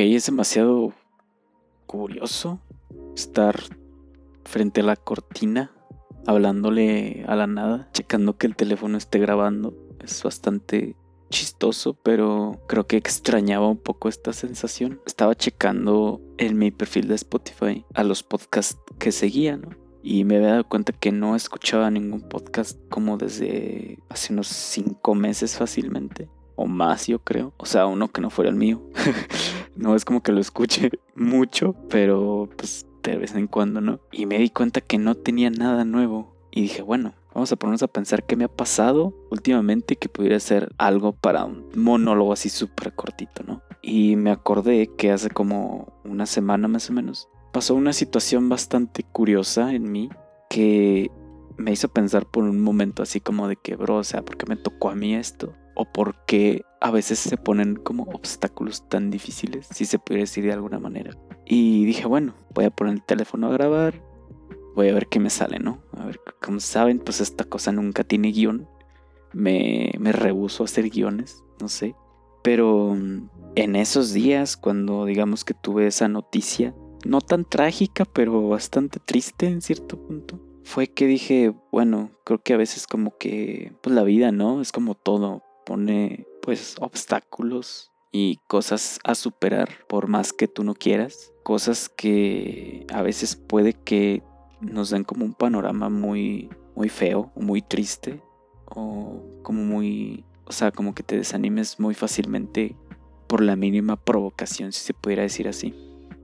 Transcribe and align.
Es 0.00 0.26
demasiado 0.26 0.92
curioso 1.88 2.60
estar 3.16 3.60
frente 4.44 4.80
a 4.80 4.84
la 4.84 4.94
cortina 4.94 5.72
hablándole 6.24 7.24
a 7.26 7.34
la 7.34 7.48
nada, 7.48 7.88
checando 7.92 8.38
que 8.38 8.46
el 8.46 8.54
teléfono 8.54 8.96
esté 8.96 9.18
grabando. 9.18 9.74
Es 9.98 10.22
bastante 10.22 10.94
chistoso, 11.30 11.94
pero 11.94 12.62
creo 12.68 12.86
que 12.86 12.96
extrañaba 12.96 13.66
un 13.66 13.78
poco 13.78 14.08
esta 14.08 14.32
sensación. 14.32 15.00
Estaba 15.04 15.34
checando 15.34 16.20
en 16.38 16.56
mi 16.58 16.70
perfil 16.70 17.08
de 17.08 17.16
Spotify 17.16 17.84
a 17.92 18.04
los 18.04 18.22
podcasts 18.22 18.78
que 19.00 19.10
seguía, 19.10 19.56
¿no? 19.56 19.70
Y 20.04 20.22
me 20.22 20.36
había 20.36 20.50
dado 20.50 20.68
cuenta 20.68 20.92
que 20.92 21.10
no 21.10 21.34
escuchaba 21.34 21.90
ningún 21.90 22.20
podcast 22.20 22.78
como 22.88 23.18
desde 23.18 23.98
hace 24.08 24.32
unos 24.32 24.46
cinco 24.46 25.16
meses 25.16 25.56
fácilmente. 25.56 26.28
O 26.60 26.66
más, 26.66 27.06
yo 27.06 27.20
creo. 27.20 27.52
O 27.56 27.66
sea, 27.66 27.86
uno 27.86 28.08
que 28.08 28.20
no 28.20 28.30
fuera 28.30 28.50
el 28.50 28.56
mío. 28.56 28.82
no 29.76 29.94
es 29.94 30.04
como 30.04 30.22
que 30.22 30.32
lo 30.32 30.40
escuche 30.40 30.90
mucho, 31.14 31.76
pero 31.88 32.48
pues 32.56 32.84
de 33.04 33.16
vez 33.16 33.34
en 33.36 33.46
cuando, 33.46 33.80
¿no? 33.80 34.00
Y 34.10 34.26
me 34.26 34.38
di 34.38 34.50
cuenta 34.50 34.80
que 34.80 34.98
no 34.98 35.14
tenía 35.14 35.50
nada 35.50 35.84
nuevo. 35.84 36.34
Y 36.50 36.62
dije, 36.62 36.82
bueno, 36.82 37.14
vamos 37.32 37.52
a 37.52 37.56
ponernos 37.56 37.84
a 37.84 37.88
pensar 37.88 38.26
qué 38.26 38.34
me 38.34 38.44
ha 38.44 38.48
pasado 38.48 39.14
últimamente 39.30 39.94
que 39.94 40.08
pudiera 40.08 40.40
ser 40.40 40.74
algo 40.78 41.12
para 41.12 41.44
un 41.44 41.68
monólogo 41.76 42.32
así 42.32 42.48
súper 42.48 42.92
cortito, 42.92 43.44
¿no? 43.46 43.62
Y 43.80 44.16
me 44.16 44.32
acordé 44.32 44.90
que 44.98 45.12
hace 45.12 45.30
como 45.30 45.92
una 46.04 46.26
semana 46.26 46.66
más 46.66 46.90
o 46.90 46.92
menos 46.92 47.28
pasó 47.52 47.74
una 47.74 47.92
situación 47.92 48.48
bastante 48.48 49.04
curiosa 49.04 49.72
en 49.72 49.90
mí 49.90 50.10
que 50.50 51.10
me 51.56 51.72
hizo 51.72 51.88
pensar 51.88 52.26
por 52.26 52.44
un 52.44 52.60
momento 52.60 53.02
así 53.02 53.20
como 53.20 53.48
de 53.48 53.56
que, 53.56 53.76
bro, 53.76 53.96
o 53.96 54.04
sea, 54.04 54.22
¿por 54.22 54.36
qué 54.36 54.46
me 54.46 54.56
tocó 54.56 54.90
a 54.90 54.94
mí 54.94 55.14
esto? 55.14 55.54
O 55.78 55.86
por 55.86 56.26
qué 56.26 56.62
a 56.80 56.90
veces 56.90 57.18
se 57.18 57.36
ponen 57.38 57.76
como 57.76 58.02
obstáculos 58.02 58.86
tan 58.88 59.10
difíciles, 59.10 59.68
si 59.72 59.86
se 59.86 59.98
pudiera 59.98 60.24
decir 60.24 60.44
de 60.44 60.52
alguna 60.52 60.78
manera. 60.78 61.16
Y 61.46 61.86
dije, 61.86 62.06
bueno, 62.06 62.34
voy 62.52 62.66
a 62.66 62.70
poner 62.70 62.94
el 62.94 63.04
teléfono 63.04 63.46
a 63.46 63.52
grabar, 63.52 64.02
voy 64.74 64.88
a 64.88 64.94
ver 64.94 65.06
qué 65.06 65.20
me 65.20 65.30
sale, 65.30 65.58
¿no? 65.58 65.82
A 65.96 66.04
ver, 66.04 66.20
como 66.42 66.60
saben, 66.60 66.98
pues 66.98 67.20
esta 67.20 67.44
cosa 67.44 67.72
nunca 67.72 68.04
tiene 68.04 68.32
guion. 68.32 68.68
Me, 69.32 69.92
me 69.98 70.12
rehuso 70.12 70.62
a 70.62 70.66
hacer 70.66 70.90
guiones, 70.90 71.42
no 71.60 71.68
sé. 71.68 71.94
Pero 72.42 72.94
mm, 72.94 73.30
en 73.56 73.76
esos 73.76 74.12
días, 74.12 74.56
cuando 74.56 75.04
digamos 75.04 75.44
que 75.44 75.54
tuve 75.54 75.86
esa 75.86 76.08
noticia, 76.08 76.74
no 77.04 77.20
tan 77.20 77.44
trágica, 77.44 78.04
pero 78.04 78.48
bastante 78.48 79.00
triste 79.00 79.46
en 79.46 79.62
cierto 79.62 80.00
punto, 80.00 80.40
fue 80.64 80.88
que 80.88 81.06
dije, 81.06 81.54
bueno, 81.72 82.10
creo 82.24 82.42
que 82.42 82.54
a 82.54 82.58
veces 82.58 82.86
como 82.86 83.16
que, 83.16 83.72
pues 83.82 83.94
la 83.94 84.02
vida, 84.02 84.32
¿no? 84.32 84.60
Es 84.60 84.70
como 84.70 84.94
todo, 84.94 85.42
pone 85.68 86.26
pues 86.40 86.76
obstáculos 86.80 87.92
y 88.10 88.40
cosas 88.46 89.00
a 89.04 89.14
superar 89.14 89.68
por 89.86 90.08
más 90.08 90.32
que 90.32 90.48
tú 90.48 90.64
no 90.64 90.74
quieras, 90.74 91.34
cosas 91.42 91.90
que 91.90 92.86
a 92.90 93.02
veces 93.02 93.36
puede 93.36 93.74
que 93.74 94.22
nos 94.62 94.88
den 94.88 95.04
como 95.04 95.26
un 95.26 95.34
panorama 95.34 95.90
muy 95.90 96.48
muy 96.74 96.88
feo, 96.88 97.30
muy 97.34 97.60
triste 97.60 98.22
o 98.64 99.22
como 99.42 99.62
muy, 99.62 100.24
o 100.46 100.52
sea, 100.52 100.70
como 100.70 100.94
que 100.94 101.02
te 101.02 101.18
desanimes 101.18 101.78
muy 101.78 101.94
fácilmente 101.94 102.74
por 103.26 103.42
la 103.42 103.54
mínima 103.56 103.96
provocación, 103.96 104.72
si 104.72 104.80
se 104.80 104.94
pudiera 104.94 105.22
decir 105.22 105.48
así. 105.48 105.74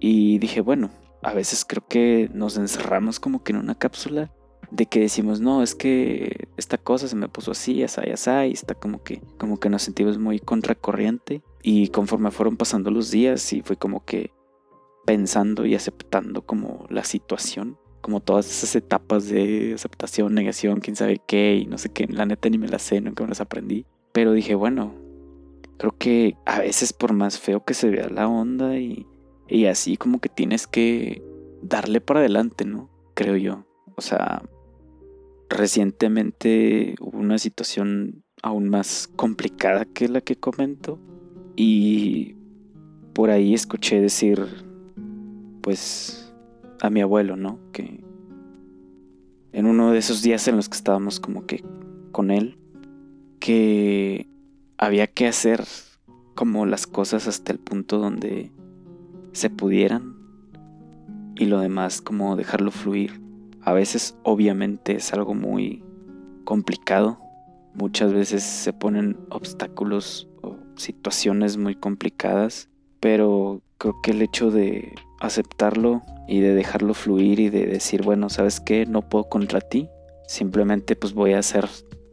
Y 0.00 0.38
dije, 0.38 0.60
bueno, 0.60 0.90
a 1.22 1.32
veces 1.32 1.64
creo 1.64 1.86
que 1.88 2.30
nos 2.34 2.58
encerramos 2.58 3.20
como 3.20 3.42
que 3.42 3.52
en 3.52 3.58
una 3.58 3.74
cápsula 3.74 4.30
de 4.70 4.86
que 4.86 5.00
decimos, 5.00 5.40
no, 5.40 5.62
es 5.62 5.74
que 5.74 6.48
esta 6.56 6.78
cosa 6.78 7.08
se 7.08 7.16
me 7.16 7.28
puso 7.28 7.52
así, 7.52 7.82
así, 7.82 8.00
así, 8.12 8.30
y 8.48 8.52
está 8.52 8.74
como 8.74 9.02
que, 9.02 9.20
como 9.38 9.58
que 9.58 9.68
nos 9.68 9.82
sentimos 9.82 10.18
muy 10.18 10.38
contracorriente. 10.38 11.42
Y 11.62 11.88
conforme 11.88 12.30
fueron 12.30 12.56
pasando 12.56 12.90
los 12.90 13.10
días, 13.10 13.52
y 13.52 13.62
fue 13.62 13.76
como 13.76 14.04
que 14.04 14.32
pensando 15.04 15.66
y 15.66 15.74
aceptando 15.74 16.42
como 16.42 16.86
la 16.88 17.04
situación, 17.04 17.78
como 18.00 18.20
todas 18.20 18.48
esas 18.50 18.76
etapas 18.76 19.28
de 19.28 19.74
aceptación, 19.74 20.34
negación, 20.34 20.80
quién 20.80 20.96
sabe 20.96 21.20
qué, 21.26 21.56
y 21.56 21.66
no 21.66 21.76
sé 21.78 21.90
qué, 21.90 22.06
la 22.06 22.26
neta 22.26 22.48
ni 22.48 22.58
me 22.58 22.68
la 22.68 22.78
sé, 22.78 23.00
nunca 23.00 23.24
me 23.24 23.30
las 23.30 23.40
aprendí. 23.40 23.84
Pero 24.12 24.32
dije, 24.32 24.54
bueno, 24.54 24.94
creo 25.78 25.94
que 25.98 26.36
a 26.46 26.60
veces 26.60 26.92
por 26.92 27.12
más 27.12 27.38
feo 27.38 27.64
que 27.64 27.74
se 27.74 27.90
vea 27.90 28.08
la 28.08 28.28
onda 28.28 28.76
y, 28.76 29.06
y 29.48 29.66
así 29.66 29.96
como 29.96 30.20
que 30.20 30.28
tienes 30.28 30.66
que 30.66 31.22
darle 31.62 32.00
para 32.00 32.20
adelante, 32.20 32.64
¿no? 32.64 32.88
Creo 33.14 33.36
yo. 33.36 33.66
O 33.96 34.00
sea, 34.00 34.42
recientemente 35.50 36.94
hubo 37.00 37.18
una 37.18 37.38
situación 37.38 38.22
aún 38.42 38.70
más 38.70 39.10
complicada 39.16 39.84
que 39.84 40.08
la 40.08 40.20
que 40.22 40.36
comento 40.36 40.98
y 41.56 42.36
por 43.12 43.30
ahí 43.30 43.52
escuché 43.52 44.00
decir 44.00 44.46
pues 45.60 46.32
a 46.80 46.88
mi 46.88 47.02
abuelo, 47.02 47.36
¿no? 47.36 47.58
Que 47.72 48.02
en 49.52 49.66
uno 49.66 49.90
de 49.90 49.98
esos 49.98 50.22
días 50.22 50.46
en 50.48 50.56
los 50.56 50.68
que 50.68 50.76
estábamos 50.76 51.20
como 51.20 51.44
que 51.44 51.62
con 52.12 52.30
él 52.30 52.56
que 53.40 54.28
había 54.78 55.08
que 55.08 55.26
hacer 55.26 55.64
como 56.34 56.64
las 56.64 56.86
cosas 56.86 57.26
hasta 57.26 57.52
el 57.52 57.58
punto 57.58 57.98
donde 57.98 58.52
se 59.32 59.50
pudieran 59.50 60.16
y 61.34 61.46
lo 61.46 61.58
demás 61.58 62.00
como 62.00 62.36
dejarlo 62.36 62.70
fluir 62.70 63.20
a 63.70 63.72
veces 63.72 64.16
obviamente 64.24 64.96
es 64.96 65.12
algo 65.12 65.32
muy 65.32 65.84
complicado. 66.44 67.20
Muchas 67.72 68.12
veces 68.12 68.42
se 68.42 68.72
ponen 68.72 69.16
obstáculos 69.30 70.28
o 70.42 70.56
situaciones 70.74 71.56
muy 71.56 71.76
complicadas, 71.76 72.68
pero 72.98 73.62
creo 73.78 73.94
que 74.02 74.10
el 74.10 74.22
hecho 74.22 74.50
de 74.50 74.92
aceptarlo 75.20 76.02
y 76.26 76.40
de 76.40 76.52
dejarlo 76.52 76.94
fluir 76.94 77.38
y 77.38 77.48
de 77.48 77.66
decir, 77.66 78.02
bueno, 78.02 78.28
¿sabes 78.28 78.58
qué? 78.58 78.86
No 78.86 79.08
puedo 79.08 79.28
contra 79.28 79.60
ti. 79.60 79.88
Simplemente 80.26 80.96
pues 80.96 81.12
voy 81.12 81.34
a 81.34 81.38
hacer 81.38 81.68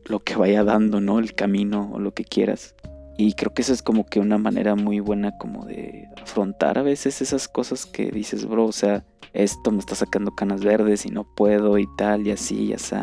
lo 0.06 0.19
que 0.19 0.35
vaya 0.35 0.63
dando, 0.63 1.01
¿no? 1.01 1.17
El 1.17 1.34
camino 1.34 1.90
o 1.91 2.00
lo 2.00 2.13
que 2.13 2.23
quieras. 2.23 2.75
Y 3.17 3.34
creo 3.34 3.51
que 3.51 3.63
esa 3.63 3.73
es 3.73 3.81
como 3.81 4.06
que 4.06 4.19
una 4.19 4.38
manera 4.38 4.75
muy 4.75 5.00
buena 5.00 5.35
como 5.40 5.66
de 5.66 6.07
afrontar 6.22 6.78
a 6.78 6.84
veces 6.84 7.19
esas 7.23 7.47
cosas 7.47 7.88
que 7.88 8.12
dices, 8.12 8.46
bro, 8.46 8.66
o 8.66 8.72
sea, 8.72 9.06
esto 9.34 9.72
me 9.72 9.80
está 9.80 9.96
sacando 9.96 10.36
canas 10.36 10.64
verdes 10.64 11.06
y 11.06 11.10
no 11.10 11.24
puedo 11.24 11.78
y 11.78 11.88
tal 11.98 12.28
y 12.28 12.32
así 12.32 12.66
y 12.66 12.74
así. 12.74 12.96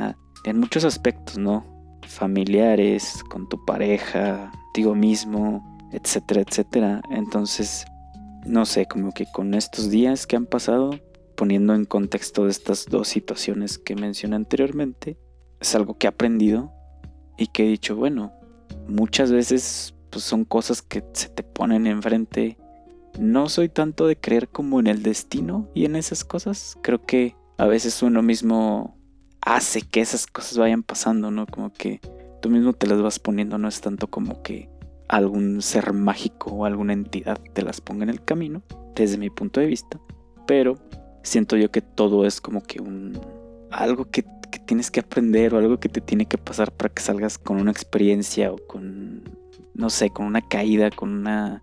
En 0.45 0.61
muchos 0.61 0.85
aspectos, 0.85 1.39
¿no? 1.39 1.65
Familiares, 2.07 3.23
con 3.31 3.49
tu 3.49 3.65
pareja, 3.65 4.53
contigo 4.67 4.95
mismo, 4.95 5.63
etcétera, 5.93 6.43
etcétera. 6.43 7.01
Entonces, 7.11 7.85
no 8.45 8.67
sé, 8.67 8.87
como 8.87 9.13
que 9.13 9.27
con 9.33 9.55
estos 9.55 9.91
días 9.91 10.27
que 10.27 10.37
han 10.37 10.47
pasado, 10.47 10.99
poniendo 11.37 11.75
en 11.75 11.85
contexto 11.85 12.49
estas 12.49 12.87
dos 12.87 13.09
situaciones 13.09 13.79
que 13.79 13.97
mencioné 13.97 14.37
anteriormente, 14.37 15.17
es 15.61 15.75
algo 15.75 15.97
que 15.97 16.07
he 16.07 16.09
aprendido 16.09 16.73
y 17.39 17.47
que 17.47 17.65
he 17.65 17.69
dicho, 17.69 17.97
bueno, 17.97 18.33
muchas 18.89 19.33
veces 19.33 19.95
pues 20.11 20.25
son 20.25 20.45
cosas 20.45 20.83
que 20.83 21.03
se 21.13 21.29
te 21.29 21.43
ponen 21.43 21.87
enfrente. 21.87 22.57
No 23.19 23.49
soy 23.49 23.69
tanto 23.69 24.07
de 24.07 24.17
creer 24.17 24.49
como 24.49 24.81
en 24.81 24.87
el 24.87 25.03
destino 25.03 25.69
y 25.75 25.85
en 25.85 25.97
esas 25.97 26.25
cosas. 26.25 26.77
Creo 26.83 27.05
que 27.05 27.37
a 27.59 27.67
veces 27.67 28.03
uno 28.03 28.23
mismo 28.23 28.97
hace 29.41 29.83
que 29.83 30.01
esas 30.01 30.27
cosas 30.27 30.59
vayan 30.59 30.83
pasando, 30.83 31.31
¿no? 31.31 31.47
Como 31.47 31.73
que 31.73 32.01
tú 32.43 32.51
mismo 32.51 32.73
te 32.73 32.87
las 32.87 33.01
vas 33.01 33.19
poniendo, 33.19 33.59
no 33.59 33.69
es 33.69 33.81
tanto 33.81 34.09
como 34.09 34.43
que 34.43 34.69
algún 35.09 35.63
ser 35.63 35.93
mágico 35.93 36.51
o 36.51 36.65
alguna 36.65 36.93
entidad 36.93 37.39
te 37.53 37.63
las 37.63 37.81
ponga 37.81 38.05
en 38.05 38.11
el 38.11 38.25
camino, 38.25 38.63
desde 38.95 39.19
mi 39.19 39.31
punto 39.31 39.61
de 39.61 39.67
vista. 39.67 40.01
Pero 40.47 40.77
siento 41.23 41.57
yo 41.57 41.71
que 41.71 41.83
todo 41.83 42.27
es 42.27 42.41
como 42.41 42.63
que 42.63 42.81
un 42.81 43.21
algo 43.71 44.07
que, 44.07 44.25
que 44.51 44.59
tienes 44.61 44.91
que 44.91 45.01
aprender 45.01 45.55
o 45.55 45.59
algo 45.59 45.79
que 45.79 45.89
te 45.89 46.01
tiene 46.01 46.27
que 46.27 46.39
pasar 46.39 46.73
para 46.73 46.93
que 46.93 47.03
salgas 47.03 47.39
con 47.39 47.61
una 47.61 47.71
experiencia 47.71 48.53
o 48.53 48.57
con 48.67 49.23
no 49.75 49.91
sé, 49.91 50.11
con 50.11 50.27
una 50.27 50.41
caída, 50.41 50.91
con 50.91 51.11
una, 51.11 51.63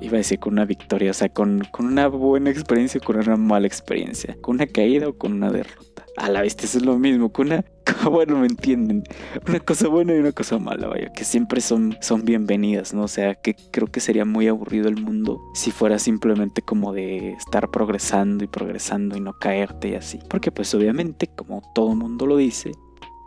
iba 0.00 0.14
a 0.14 0.18
decir 0.18 0.38
con 0.38 0.54
una 0.54 0.64
victoria, 0.64 1.10
o 1.10 1.14
sea, 1.14 1.28
con, 1.28 1.62
con 1.70 1.86
una 1.86 2.08
buena 2.08 2.50
experiencia 2.50 3.00
o 3.02 3.04
con 3.04 3.16
una 3.16 3.36
mala 3.36 3.66
experiencia, 3.66 4.36
con 4.40 4.56
una 4.56 4.66
caída 4.66 5.08
o 5.08 5.16
con 5.16 5.32
una 5.32 5.50
derrota. 5.50 6.04
A 6.16 6.28
la 6.28 6.42
vez, 6.42 6.56
eso 6.62 6.78
es 6.78 6.84
lo 6.84 6.98
mismo, 6.98 7.32
con 7.32 7.46
una, 7.46 7.64
bueno, 8.10 8.38
me 8.38 8.46
entienden, 8.46 9.04
una 9.48 9.60
cosa 9.60 9.88
buena 9.88 10.14
y 10.14 10.18
una 10.18 10.32
cosa 10.32 10.58
mala, 10.58 10.88
vaya, 10.88 11.12
que 11.12 11.24
siempre 11.24 11.60
son, 11.60 11.96
son 12.00 12.24
bienvenidas, 12.24 12.92
¿no? 12.92 13.04
O 13.04 13.08
sea, 13.08 13.34
que 13.34 13.54
creo 13.70 13.86
que 13.86 14.00
sería 14.00 14.24
muy 14.24 14.48
aburrido 14.48 14.88
el 14.88 15.00
mundo 15.00 15.40
si 15.54 15.70
fuera 15.70 15.98
simplemente 15.98 16.62
como 16.62 16.92
de 16.92 17.32
estar 17.32 17.70
progresando 17.70 18.44
y 18.44 18.48
progresando 18.48 19.16
y 19.16 19.20
no 19.20 19.32
caerte 19.38 19.90
y 19.90 19.94
así. 19.94 20.18
Porque 20.28 20.50
pues 20.50 20.74
obviamente, 20.74 21.28
como 21.28 21.62
todo 21.74 21.94
mundo 21.94 22.26
lo 22.26 22.36
dice, 22.36 22.72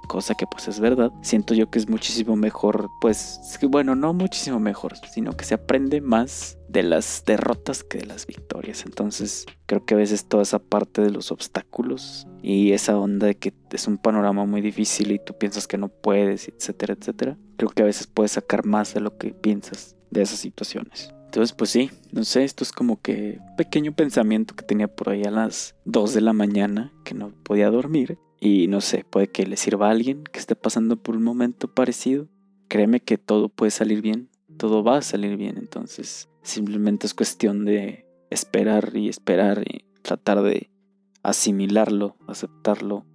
cosa 0.08 0.36
que 0.36 0.46
pues 0.48 0.68
es 0.68 0.80
verdad, 0.80 1.12
siento 1.22 1.54
yo 1.54 1.70
que 1.70 1.80
es 1.80 1.90
muchísimo 1.90 2.36
mejor, 2.36 2.90
pues 3.02 3.40
bueno, 3.70 3.96
no 3.96 4.14
muchísimo 4.14 4.60
mejor, 4.60 4.94
sino 5.12 5.36
que 5.36 5.46
se 5.46 5.56
aprende 5.56 6.02
más 6.02 6.58
de 6.70 6.84
las 6.84 7.24
derrotas 7.26 7.84
que 7.84 8.00
de 8.00 8.06
las 8.06 8.26
victorias. 8.26 8.86
Entonces 8.86 9.46
creo 9.66 9.86
que 9.86 9.94
a 9.94 9.98
veces 9.98 10.28
toda 10.28 10.44
esa 10.44 10.60
parte 10.60 11.02
de 11.02 11.12
los 11.12 11.32
obstáculos 11.32 12.28
y 12.42 12.72
esa 12.72 12.98
onda 12.98 13.28
de 13.28 13.36
que 13.36 13.54
es 13.72 13.88
un 13.88 13.98
panorama 13.98 14.46
muy 14.46 14.62
difícil 14.62 15.12
y 15.12 15.20
tú 15.20 15.38
piensas 15.38 15.68
que 15.68 15.78
no 15.78 15.90
puedes, 15.90 16.48
etcétera, 16.48 16.96
etcétera, 17.00 17.38
creo 17.58 17.70
que 17.70 17.84
a 17.84 17.86
veces 17.86 18.08
puedes 18.08 18.34
sacar 18.34 18.66
más 18.66 18.94
de 18.94 19.02
lo 19.02 19.18
que 19.18 19.34
piensas 19.34 19.96
de 20.12 20.22
esas 20.22 20.40
situaciones. 20.40 21.14
Entonces, 21.34 21.54
pues 21.54 21.72
sí, 21.72 21.90
no 22.12 22.24
sé, 22.26 22.44
esto 22.44 22.64
es 22.64 22.72
como 22.72 23.02
que 23.02 23.40
pequeño 23.58 23.92
pensamiento 23.94 24.56
que 24.56 24.64
tenía 24.64 24.88
por 24.88 25.10
ahí 25.10 25.24
a 25.24 25.32
las 25.32 25.74
2 25.86 26.14
de 26.14 26.22
la 26.22 26.32
mañana, 26.32 26.94
que 27.04 27.16
no 27.16 27.32
podía 27.44 27.72
dormir. 27.72 28.20
Y 28.46 28.68
no 28.68 28.82
sé, 28.82 29.06
puede 29.10 29.28
que 29.28 29.46
le 29.46 29.56
sirva 29.56 29.88
a 29.88 29.92
alguien 29.92 30.26
que 30.26 30.38
esté 30.38 30.58
pasando 30.58 30.98
por 30.98 31.16
un 31.16 31.24
momento 31.24 31.74
parecido. 31.74 32.28
Créeme 32.68 33.00
que 33.00 33.18
todo 33.18 33.48
puede 33.48 33.72
salir 33.72 34.02
bien, 34.02 34.28
todo 34.58 34.84
va 34.84 34.98
a 34.98 35.02
salir 35.02 35.38
bien. 35.38 35.58
Entonces, 35.58 36.28
simplemente 36.42 37.08
es 37.08 37.14
cuestión 37.14 37.64
de 37.64 38.06
esperar 38.30 38.98
y 38.98 39.08
esperar 39.08 39.64
y 39.66 39.86
tratar 40.02 40.42
de 40.42 40.70
asimilarlo, 41.22 42.18
aceptarlo 42.28 43.06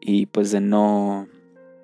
y 0.00 0.24
pues 0.24 0.52
de 0.52 0.62
no, 0.62 1.28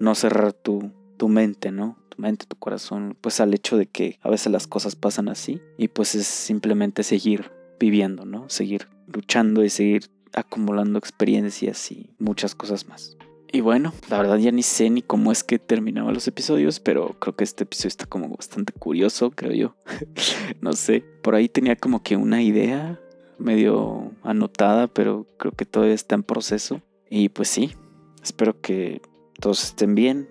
no 0.00 0.14
cerrar 0.14 0.54
tu, 0.54 0.90
tu 1.18 1.28
mente, 1.28 1.72
¿no? 1.72 1.98
Tu 2.08 2.22
mente, 2.22 2.46
tu 2.46 2.56
corazón, 2.56 3.18
pues 3.20 3.38
al 3.38 3.52
hecho 3.52 3.76
de 3.76 3.84
que 3.84 4.18
a 4.22 4.30
veces 4.30 4.50
las 4.50 4.66
cosas 4.66 4.96
pasan 4.96 5.28
así 5.28 5.60
y 5.76 5.88
pues 5.88 6.14
es 6.14 6.26
simplemente 6.26 7.02
seguir 7.02 7.52
viviendo, 7.78 8.24
¿no? 8.24 8.48
Seguir 8.48 8.88
luchando 9.08 9.62
y 9.62 9.68
seguir 9.68 10.08
acumulando 10.34 10.98
experiencias 10.98 11.90
y 11.92 12.10
muchas 12.18 12.54
cosas 12.54 12.86
más. 12.86 13.16
Y 13.54 13.60
bueno, 13.60 13.92
la 14.10 14.18
verdad 14.18 14.38
ya 14.38 14.50
ni 14.50 14.64
sé 14.64 14.90
ni 14.90 15.00
cómo 15.00 15.30
es 15.30 15.44
que 15.44 15.60
terminaban 15.60 16.12
los 16.12 16.26
episodios, 16.26 16.80
pero 16.80 17.16
creo 17.20 17.36
que 17.36 17.44
este 17.44 17.62
episodio 17.62 17.88
está 17.88 18.06
como 18.06 18.28
bastante 18.28 18.72
curioso, 18.72 19.30
creo 19.30 19.52
yo. 19.52 19.76
no 20.60 20.72
sé, 20.72 21.04
por 21.22 21.36
ahí 21.36 21.48
tenía 21.48 21.76
como 21.76 22.02
que 22.02 22.16
una 22.16 22.42
idea 22.42 23.00
medio 23.38 24.10
anotada, 24.24 24.88
pero 24.88 25.26
creo 25.38 25.52
que 25.52 25.66
todavía 25.66 25.94
está 25.94 26.16
en 26.16 26.24
proceso. 26.24 26.82
Y 27.08 27.28
pues 27.28 27.48
sí, 27.48 27.76
espero 28.24 28.60
que 28.60 29.00
todos 29.38 29.62
estén 29.62 29.94
bien. 29.94 30.28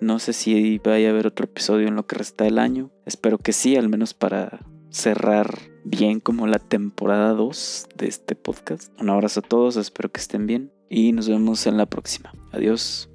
No 0.00 0.18
sé 0.18 0.32
si 0.32 0.78
vaya 0.78 1.08
a 1.08 1.10
haber 1.10 1.26
otro 1.26 1.44
episodio 1.44 1.88
en 1.88 1.94
lo 1.94 2.06
que 2.06 2.16
resta 2.16 2.44
del 2.44 2.58
año. 2.58 2.90
Espero 3.04 3.36
que 3.36 3.52
sí, 3.52 3.76
al 3.76 3.90
menos 3.90 4.14
para 4.14 4.60
cerrar 4.88 5.58
bien 5.84 6.20
como 6.20 6.46
la 6.46 6.58
temporada 6.58 7.32
2 7.32 7.88
de 7.96 8.08
este 8.08 8.34
podcast. 8.34 8.92
Un 9.00 9.10
abrazo 9.10 9.40
a 9.40 9.42
todos, 9.42 9.76
espero 9.76 10.10
que 10.10 10.20
estén 10.20 10.46
bien 10.46 10.72
y 10.88 11.12
nos 11.12 11.28
vemos 11.28 11.66
en 11.66 11.76
la 11.76 11.86
próxima. 11.86 12.32
Adiós. 12.52 13.11